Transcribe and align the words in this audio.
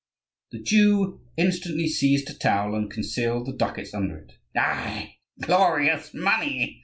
The 0.51 0.57
Jew 0.57 1.21
instantly 1.37 1.87
seized 1.87 2.27
a 2.31 2.33
towel 2.33 2.73
and 2.73 2.89
concealed 2.89 3.45
the 3.45 3.53
ducats 3.53 3.93
under 3.93 4.17
it. 4.17 4.31
"Ai, 4.57 5.17
glorious 5.39 6.11
money! 6.15 6.79